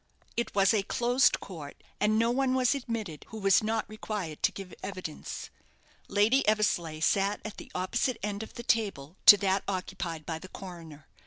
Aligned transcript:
It 0.35 0.55
was 0.55 0.73
a 0.73 0.81
closed 0.81 1.39
court, 1.39 1.77
and 1.99 2.17
no 2.17 2.31
one 2.31 2.55
was 2.55 2.73
admitted 2.73 3.23
who 3.29 3.37
was 3.37 3.61
not 3.61 3.87
required 3.87 4.41
to 4.41 4.51
give 4.51 4.73
evidence. 4.81 5.51
Lady 6.07 6.41
Eversleigh 6.47 7.01
sat 7.03 7.39
at 7.45 7.57
the 7.57 7.71
opposite 7.75 8.17
end 8.23 8.41
of 8.41 8.55
the 8.55 8.63
table 8.63 9.17
to 9.27 9.37
that 9.37 9.63
occupied 9.67 10.25
by 10.25 10.39
the 10.39 10.49
coroner. 10.49 11.07